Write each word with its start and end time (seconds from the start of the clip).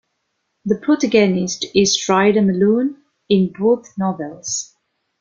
The 0.65 0.79
protagonist 0.79 1.67
is 1.75 2.09
Ryder 2.09 2.41
Malone 2.41 3.03
in 3.29 3.53
both 3.55 3.95
novels. 3.99 4.75